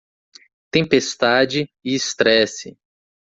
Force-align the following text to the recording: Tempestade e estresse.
Tempestade 0.71 1.69
e 1.85 1.93
estresse. 1.93 2.75